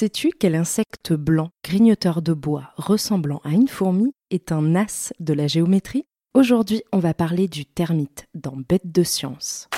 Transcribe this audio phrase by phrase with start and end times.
[0.00, 5.32] Sais-tu quel insecte blanc, grignoteur de bois, ressemblant à une fourmi, est un as de
[5.32, 6.04] la géométrie?
[6.34, 9.68] Aujourd'hui, on va parler du termite dans Bête de science.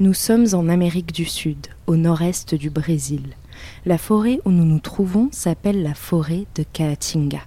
[0.00, 3.34] Nous sommes en Amérique du Sud, au nord-est du Brésil.
[3.84, 7.40] La forêt où nous nous trouvons s'appelle la forêt de Caatinga.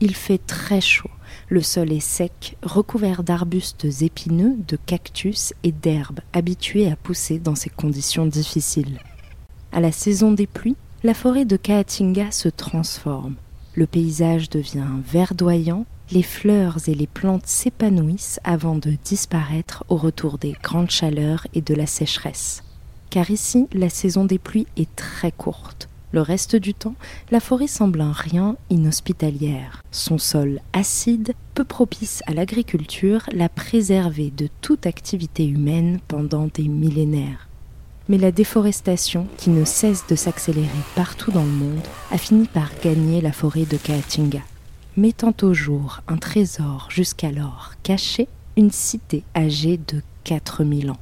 [0.00, 1.10] Il fait très chaud,
[1.50, 7.54] le sol est sec, recouvert d'arbustes épineux, de cactus et d'herbes habitués à pousser dans
[7.56, 8.98] ces conditions difficiles.
[9.70, 13.34] À la saison des pluies, la forêt de Caatinga se transforme.
[13.74, 20.36] Le paysage devient verdoyant les fleurs et les plantes s'épanouissent avant de disparaître au retour
[20.36, 22.62] des grandes chaleurs et de la sécheresse.
[23.08, 25.88] Car ici, la saison des pluies est très courte.
[26.12, 26.96] Le reste du temps,
[27.30, 29.82] la forêt semble un rien inhospitalière.
[29.90, 36.68] Son sol acide, peu propice à l'agriculture, l'a préservé de toute activité humaine pendant des
[36.68, 37.48] millénaires.
[38.08, 42.70] Mais la déforestation, qui ne cesse de s'accélérer partout dans le monde, a fini par
[42.82, 44.42] gagner la forêt de Caatinga
[44.96, 50.98] mettant au jour un trésor jusqu'alors caché, une cité âgée de 4000 ans.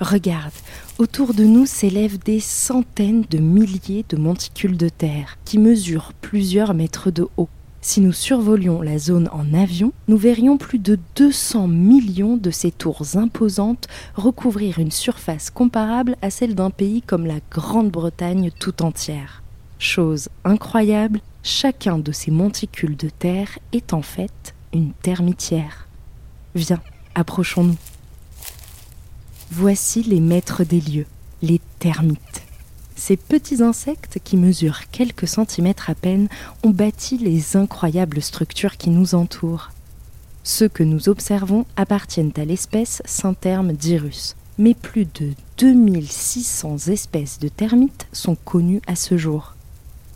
[0.00, 0.52] Regarde,
[0.98, 6.74] autour de nous s'élèvent des centaines de milliers de monticules de terre qui mesurent plusieurs
[6.74, 7.48] mètres de haut.
[7.88, 12.72] Si nous survolions la zone en avion, nous verrions plus de 200 millions de ces
[12.72, 19.44] tours imposantes recouvrir une surface comparable à celle d'un pays comme la Grande-Bretagne tout entière.
[19.78, 25.86] Chose incroyable, chacun de ces monticules de terre est en fait une termitière.
[26.56, 26.82] Viens,
[27.14, 27.78] approchons-nous.
[29.52, 31.06] Voici les maîtres des lieux,
[31.40, 32.45] les termites.
[32.96, 36.28] Ces petits insectes qui mesurent quelques centimètres à peine
[36.64, 39.70] ont bâti les incroyables structures qui nous entourent.
[40.42, 47.48] Ceux que nous observons appartiennent à l'espèce Synterme dirus, mais plus de 2600 espèces de
[47.48, 49.54] termites sont connues à ce jour.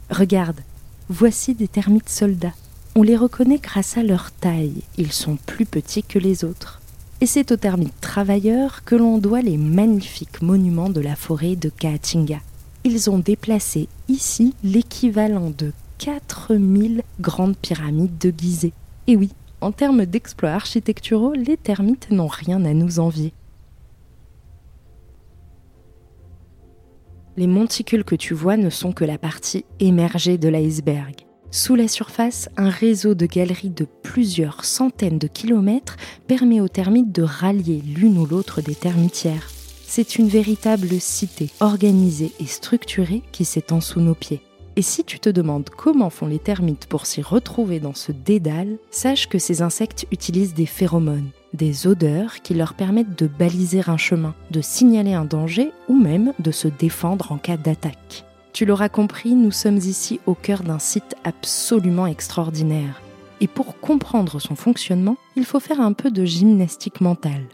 [0.09, 0.61] Regarde,
[1.09, 2.55] voici des termites soldats.
[2.97, 6.81] On les reconnaît grâce à leur taille, ils sont plus petits que les autres.
[7.21, 11.69] Et c'est aux termites travailleurs que l'on doit les magnifiques monuments de la forêt de
[11.69, 12.41] Caatinga.
[12.85, 18.73] Ils ont déplacé ici l'équivalent de 4000 grandes pyramides de Gizeh.
[19.07, 19.31] Et oui,
[19.61, 23.33] en termes d'exploits architecturaux, les termites n'ont rien à nous envier.
[27.41, 31.15] les monticules que tu vois ne sont que la partie émergée de l'iceberg.
[31.51, 37.13] Sous la surface, un réseau de galeries de plusieurs centaines de kilomètres permet aux termites
[37.13, 39.49] de rallier l'une ou l'autre des termitières.
[39.93, 44.41] C'est une véritable cité organisée et structurée qui s'étend sous nos pieds.
[44.77, 48.79] Et si tu te demandes comment font les termites pour s'y retrouver dans ce dédale,
[48.93, 53.97] sache que ces insectes utilisent des phéromones, des odeurs qui leur permettent de baliser un
[53.97, 58.25] chemin, de signaler un danger ou même de se défendre en cas d'attaque.
[58.53, 63.03] Tu l'auras compris, nous sommes ici au cœur d'un site absolument extraordinaire.
[63.41, 67.49] Et pour comprendre son fonctionnement, il faut faire un peu de gymnastique mentale.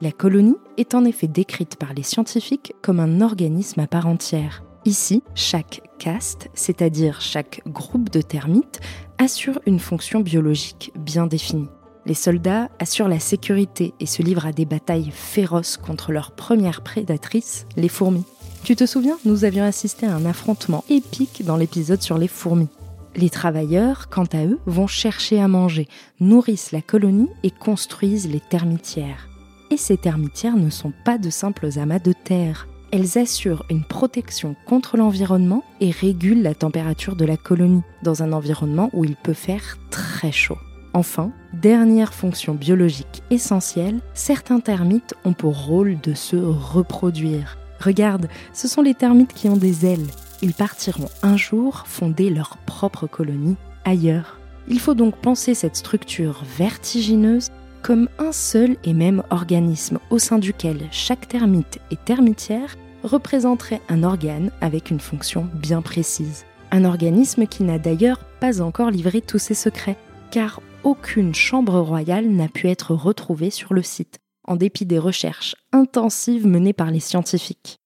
[0.00, 4.62] La colonie est en effet décrite par les scientifiques comme un organisme à part entière.
[4.84, 8.78] Ici, chaque caste, c'est-à-dire chaque groupe de termites,
[9.18, 11.68] assure une fonction biologique bien définie.
[12.06, 16.82] Les soldats assurent la sécurité et se livrent à des batailles féroces contre leur première
[16.82, 18.24] prédatrice, les fourmis.
[18.62, 22.68] Tu te souviens, nous avions assisté à un affrontement épique dans l'épisode sur les fourmis.
[23.16, 25.88] Les travailleurs, quant à eux, vont chercher à manger,
[26.20, 29.28] nourrissent la colonie et construisent les termitières.
[29.70, 32.68] Et ces termitières ne sont pas de simples amas de terre.
[32.90, 38.32] Elles assurent une protection contre l'environnement et régulent la température de la colonie, dans un
[38.32, 40.56] environnement où il peut faire très chaud.
[40.94, 47.58] Enfin, dernière fonction biologique essentielle, certains termites ont pour rôle de se reproduire.
[47.78, 50.06] Regarde, ce sont les termites qui ont des ailes.
[50.40, 54.38] Ils partiront un jour fonder leur propre colonie ailleurs.
[54.66, 57.50] Il faut donc penser cette structure vertigineuse
[57.82, 64.02] comme un seul et même organisme au sein duquel chaque termite et termitière représenterait un
[64.02, 66.44] organe avec une fonction bien précise.
[66.70, 69.96] Un organisme qui n'a d'ailleurs pas encore livré tous ses secrets,
[70.30, 75.56] car aucune chambre royale n'a pu être retrouvée sur le site, en dépit des recherches
[75.72, 77.78] intensives menées par les scientifiques.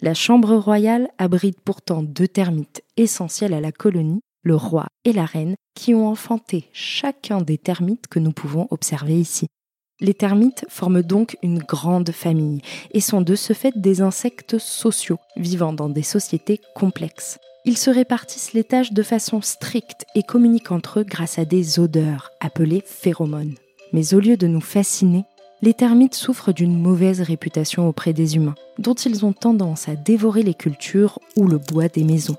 [0.00, 5.24] La chambre royale abrite pourtant deux termites essentiels à la colonie le roi et la
[5.24, 9.46] reine, qui ont enfanté chacun des termites que nous pouvons observer ici.
[10.00, 12.62] Les termites forment donc une grande famille
[12.92, 17.38] et sont de ce fait des insectes sociaux, vivant dans des sociétés complexes.
[17.64, 21.80] Ils se répartissent les tâches de façon stricte et communiquent entre eux grâce à des
[21.80, 23.54] odeurs, appelées phéromones.
[23.92, 25.24] Mais au lieu de nous fasciner,
[25.60, 30.44] les termites souffrent d'une mauvaise réputation auprès des humains, dont ils ont tendance à dévorer
[30.44, 32.36] les cultures ou le bois des maisons.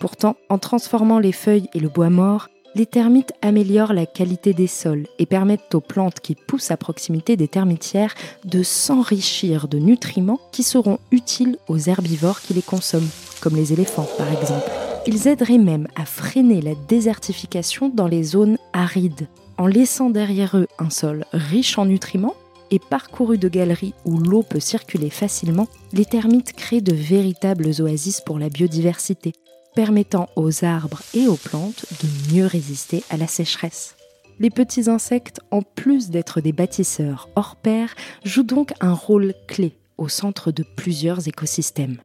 [0.00, 4.66] Pourtant, en transformant les feuilles et le bois mort, les termites améliorent la qualité des
[4.66, 8.14] sols et permettent aux plantes qui poussent à proximité des termitières
[8.46, 13.10] de s'enrichir de nutriments qui seront utiles aux herbivores qui les consomment,
[13.42, 14.70] comme les éléphants par exemple.
[15.06, 20.68] Ils aideraient même à freiner la désertification dans les zones arides, en laissant derrière eux
[20.78, 22.36] un sol riche en nutriments
[22.70, 28.20] et parcouru de galeries où l'eau peut circuler facilement, les termites créent de véritables oasis
[28.20, 29.32] pour la biodiversité,
[29.74, 33.96] permettant aux arbres et aux plantes de mieux résister à la sécheresse.
[34.38, 37.94] Les petits insectes, en plus d'être des bâtisseurs hors pair,
[38.24, 41.98] jouent donc un rôle clé au centre de plusieurs écosystèmes.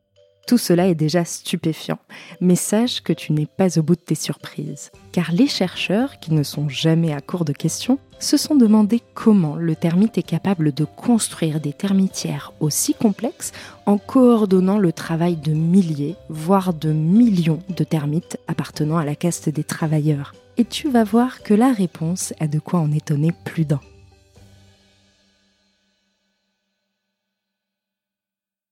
[0.48, 1.98] Tout cela est déjà stupéfiant,
[2.40, 4.92] mais sache que tu n'es pas au bout de tes surprises.
[5.12, 9.56] Car les chercheurs, qui ne sont jamais à court de questions, se sont demandé comment
[9.56, 13.54] le termite est capable de construire des termitières aussi complexes
[13.88, 19.50] en coordonnant le travail de milliers, voire de millions de termites appartenant à la caste
[19.50, 20.34] des travailleurs.
[20.58, 23.82] Et tu vas voir que la réponse a de quoi en étonner plus d'un.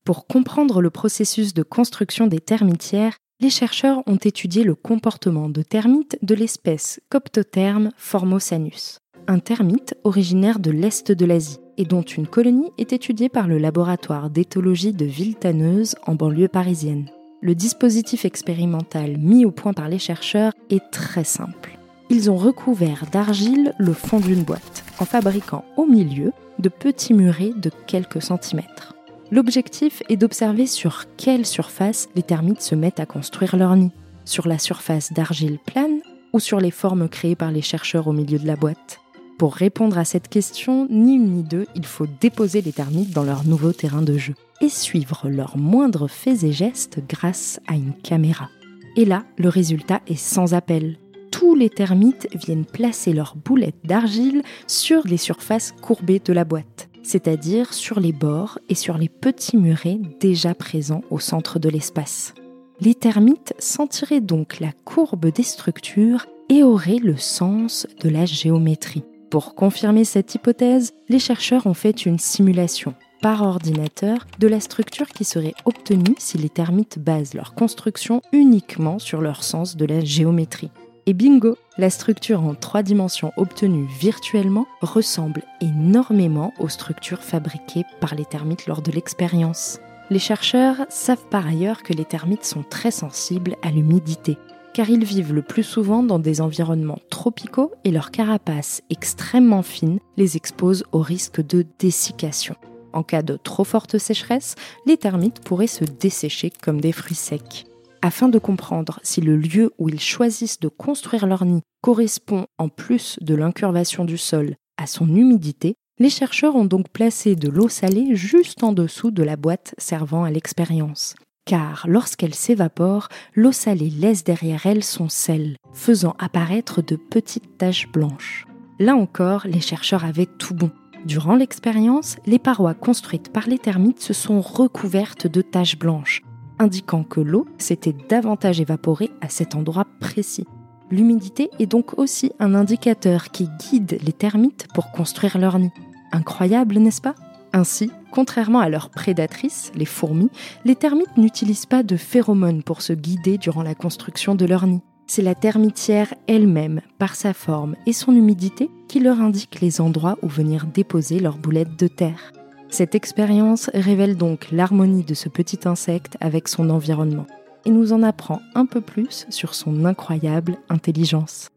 [0.05, 5.61] Pour comprendre le processus de construction des termitières, les chercheurs ont étudié le comportement de
[5.61, 12.27] termites de l'espèce Coptotherme formosanus, un termite originaire de l'Est de l'Asie et dont une
[12.27, 17.09] colonie est étudiée par le laboratoire d'éthologie de Villetaneuse en banlieue parisienne.
[17.41, 21.79] Le dispositif expérimental mis au point par les chercheurs est très simple.
[22.09, 27.53] Ils ont recouvert d'argile le fond d'une boîte en fabriquant au milieu de petits murets
[27.55, 28.93] de quelques centimètres.
[29.31, 33.91] L'objectif est d'observer sur quelle surface les termites se mettent à construire leur nid.
[34.25, 36.01] Sur la surface d'argile plane
[36.33, 38.99] ou sur les formes créées par les chercheurs au milieu de la boîte?
[39.39, 43.23] Pour répondre à cette question, ni une ni deux, il faut déposer les termites dans
[43.23, 47.93] leur nouveau terrain de jeu et suivre leurs moindres faits et gestes grâce à une
[47.93, 48.49] caméra.
[48.95, 50.97] Et là, le résultat est sans appel.
[51.31, 56.89] Tous les termites viennent placer leurs boulettes d'argile sur les surfaces courbées de la boîte
[57.03, 62.33] c'est-à-dire sur les bords et sur les petits murets déjà présents au centre de l'espace.
[62.79, 69.03] Les termites sentiraient donc la courbe des structures et auraient le sens de la géométrie.
[69.29, 75.07] Pour confirmer cette hypothèse, les chercheurs ont fait une simulation par ordinateur de la structure
[75.07, 80.03] qui serait obtenue si les termites basent leur construction uniquement sur leur sens de la
[80.03, 80.71] géométrie.
[81.05, 88.15] Et bingo, la structure en trois dimensions obtenue virtuellement ressemble énormément aux structures fabriquées par
[88.15, 89.79] les termites lors de l'expérience.
[90.09, 94.37] Les chercheurs savent par ailleurs que les termites sont très sensibles à l'humidité,
[94.73, 99.99] car ils vivent le plus souvent dans des environnements tropicaux et leur carapace extrêmement fine
[100.15, 102.55] les expose au risque de dessiccation.
[102.93, 104.55] En cas de trop forte sécheresse,
[104.85, 107.65] les termites pourraient se dessécher comme des fruits secs.
[108.05, 112.67] Afin de comprendre si le lieu où ils choisissent de construire leur nid correspond, en
[112.67, 117.69] plus de l'incurvation du sol, à son humidité, les chercheurs ont donc placé de l'eau
[117.69, 121.15] salée juste en dessous de la boîte servant à l'expérience.
[121.45, 127.87] Car lorsqu'elle s'évapore, l'eau salée laisse derrière elle son sel, faisant apparaître de petites taches
[127.87, 128.45] blanches.
[128.79, 130.71] Là encore, les chercheurs avaient tout bon.
[131.05, 136.21] Durant l'expérience, les parois construites par les termites se sont recouvertes de taches blanches,
[136.59, 140.47] indiquant que l'eau s'était davantage évaporée à cet endroit précis.
[140.91, 145.71] L'humidité est donc aussi un indicateur qui guide les termites pour construire leur nid.
[146.11, 147.15] Incroyable, n'est-ce pas?
[147.53, 150.29] Ainsi, contrairement à leurs prédatrices, les fourmis,
[150.65, 154.81] les termites n'utilisent pas de phéromones pour se guider durant la construction de leur nid.
[155.07, 160.17] C'est la termitière elle-même, par sa forme et son humidité, qui leur indique les endroits
[160.21, 162.31] où venir déposer leurs boulettes de terre.
[162.73, 167.27] Cette expérience révèle donc l'harmonie de ce petit insecte avec son environnement
[167.65, 171.49] et nous en apprend un peu plus sur son incroyable intelligence.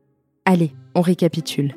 [0.44, 1.75] Allez, on récapitule.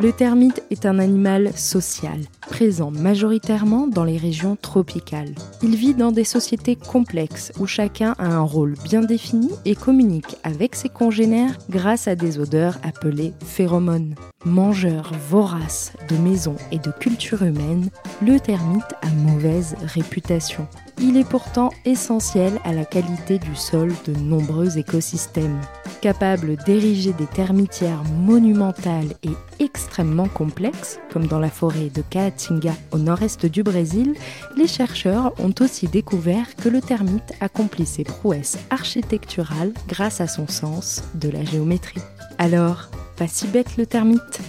[0.00, 2.18] Le termite est un animal social,
[2.48, 5.34] présent majoritairement dans les régions tropicales.
[5.62, 10.36] Il vit dans des sociétés complexes où chacun a un rôle bien défini et communique
[10.42, 14.14] avec ses congénères grâce à des odeurs appelées phéromones.
[14.44, 17.88] Mangeur vorace de maisons et de culture humaine,
[18.26, 20.66] le termite a mauvaise réputation.
[21.00, 25.60] Il est pourtant essentiel à la qualité du sol de nombreux écosystèmes.
[26.02, 29.30] Capable d'ériger des termitières monumentales et
[29.60, 34.16] extrêmement complexes, comme dans la forêt de Caatinga au nord-est du Brésil,
[34.56, 40.48] les chercheurs ont aussi découvert que le termite accomplit ses prouesses architecturales grâce à son
[40.48, 42.02] sens de la géométrie.
[42.36, 44.40] Alors, pas si bête le termite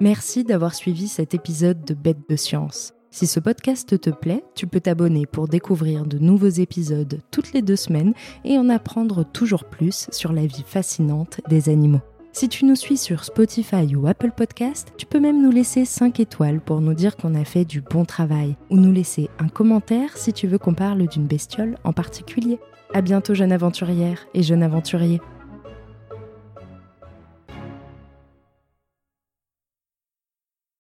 [0.00, 2.92] Merci d'avoir suivi cet épisode de Bête de Science.
[3.18, 7.62] Si ce podcast te plaît, tu peux t'abonner pour découvrir de nouveaux épisodes toutes les
[7.62, 12.00] deux semaines et en apprendre toujours plus sur la vie fascinante des animaux.
[12.30, 16.20] Si tu nous suis sur Spotify ou Apple Podcast, tu peux même nous laisser 5
[16.20, 20.16] étoiles pour nous dire qu'on a fait du bon travail ou nous laisser un commentaire
[20.16, 22.60] si tu veux qu'on parle d'une bestiole en particulier.
[22.94, 25.20] À bientôt jeune aventurière et jeune aventurier.